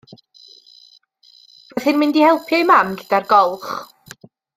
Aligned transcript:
Roedd 1.75 1.85
hi'n 1.91 1.99
mynd 2.03 2.17
i 2.21 2.25
helpu 2.29 2.57
ei 2.61 2.65
mam 2.71 2.95
gyda'r 3.03 3.29
golch. 3.35 3.75